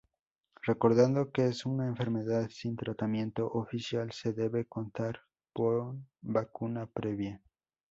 [0.63, 5.21] Recordando que es una enfermedad sin tratamiento oficial se debe contar
[5.53, 7.39] con vacuna previa.